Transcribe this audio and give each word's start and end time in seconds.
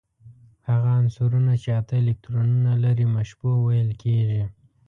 هغه 0.69 0.89
عنصرونه 0.99 1.53
چې 1.63 1.69
اته 1.79 1.93
الکترونونه 2.03 2.71
لري 2.83 3.05
مشبوع 3.15 3.55
ویل 3.59 3.91
کیږي. 4.01 4.43